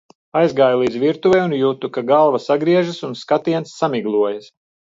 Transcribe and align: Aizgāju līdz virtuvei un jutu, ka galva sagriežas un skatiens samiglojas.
Aizgāju 0.39 0.79
līdz 0.83 0.95
virtuvei 1.03 1.41
un 1.49 1.53
jutu, 1.57 1.91
ka 1.99 2.03
galva 2.13 2.41
sagriežas 2.47 3.05
un 3.11 3.15
skatiens 3.23 3.77
samiglojas. 3.83 4.53